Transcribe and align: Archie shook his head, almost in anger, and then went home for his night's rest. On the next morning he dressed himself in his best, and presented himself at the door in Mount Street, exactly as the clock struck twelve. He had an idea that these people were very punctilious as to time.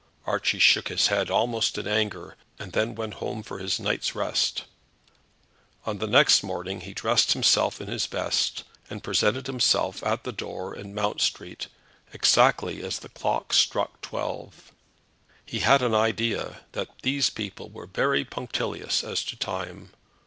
Archie 0.25 0.57
shook 0.57 0.87
his 0.87 1.09
head, 1.13 1.29
almost 1.29 1.77
in 1.77 1.85
anger, 1.87 2.35
and 2.57 2.71
then 2.73 2.95
went 2.95 3.13
home 3.21 3.43
for 3.43 3.59
his 3.59 3.79
night's 3.79 4.15
rest. 4.15 4.63
On 5.85 5.99
the 5.99 6.07
next 6.07 6.41
morning 6.41 6.81
he 6.81 6.91
dressed 6.95 7.33
himself 7.33 7.79
in 7.79 7.87
his 7.87 8.07
best, 8.07 8.63
and 8.89 9.03
presented 9.03 9.45
himself 9.45 10.03
at 10.03 10.23
the 10.23 10.31
door 10.31 10.75
in 10.75 10.95
Mount 10.95 11.21
Street, 11.21 11.67
exactly 12.13 12.81
as 12.83 12.97
the 12.97 13.09
clock 13.09 13.53
struck 13.53 14.01
twelve. 14.01 14.71
He 15.45 15.59
had 15.59 15.83
an 15.83 15.93
idea 15.93 16.61
that 16.71 16.89
these 17.03 17.29
people 17.29 17.69
were 17.69 17.85
very 17.85 18.25
punctilious 18.25 19.03
as 19.03 19.23
to 19.25 19.35
time. 19.35 19.91